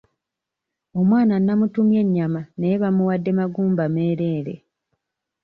[0.99, 4.53] Omwana namutumye ennyama naye bamuwadde magumba meereere.